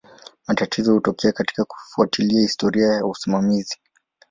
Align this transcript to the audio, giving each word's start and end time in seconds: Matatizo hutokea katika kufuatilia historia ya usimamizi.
Matatizo 0.47 0.93
hutokea 0.93 1.31
katika 1.31 1.65
kufuatilia 1.65 2.41
historia 2.41 2.87
ya 2.87 3.05
usimamizi. 3.05 3.77